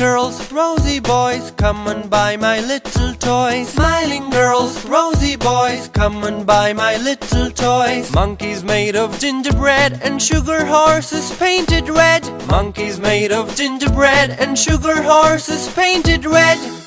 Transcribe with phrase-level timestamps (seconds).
[0.00, 3.68] girls, rosy boys, come and buy my little toys.
[3.68, 8.10] Smiling girls, rosy boys, come and buy my little toys.
[8.14, 12.22] Monkeys made of gingerbread and sugar horses painted red.
[12.48, 16.79] Monkeys made of gingerbread and sugar horses painted red.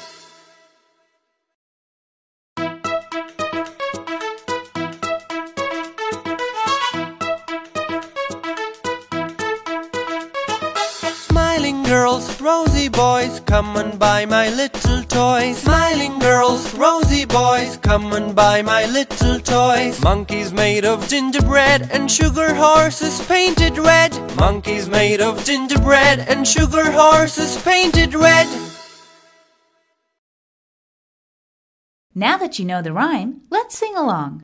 [11.64, 15.60] Smiling girls, rosy boys, come and buy my little toys.
[15.60, 20.04] Smiling girls, rosy boys, come and buy my little toys.
[20.04, 24.12] Monkeys made of gingerbread and sugar horses painted red.
[24.36, 28.48] Monkeys made of gingerbread and sugar horses painted red.
[32.14, 34.42] Now that you know the rhyme, let's sing along.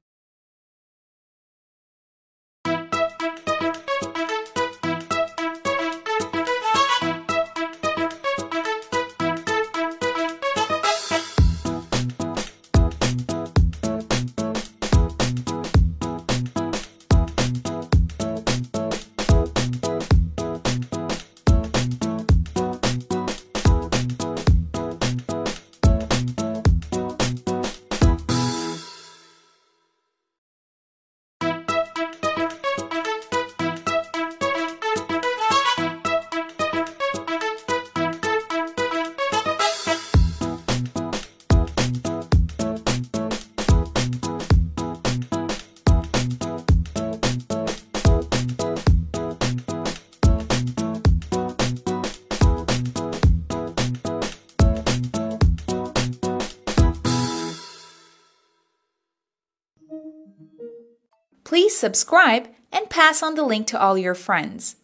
[61.49, 64.75] Please subscribe and pass on the link to all your friends.